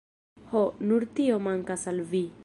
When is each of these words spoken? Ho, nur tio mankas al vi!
Ho, 0.53 0.61
nur 0.91 1.05
tio 1.19 1.37
mankas 1.49 1.87
al 1.93 2.05
vi! 2.15 2.23